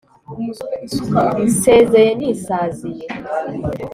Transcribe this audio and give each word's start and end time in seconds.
Nsezeye 1.45 2.11
nisaziye 2.19 3.05